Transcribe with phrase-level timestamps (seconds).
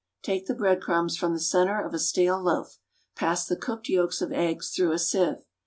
[0.23, 2.79] Take the bread crumbs from the centre of a stale loaf.
[3.15, 5.45] Pass the cooked yolks of eggs through a sieve.